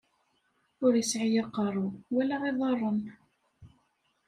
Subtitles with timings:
[0.85, 2.99] Ur isɛi aqeṛṛu, wala iḍaṛṛen.